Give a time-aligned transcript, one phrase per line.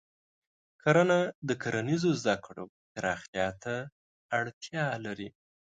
[0.81, 2.63] کرنه د کرنیزو زده کړو
[2.93, 3.75] پراختیا ته
[4.39, 5.29] اړتیا لري.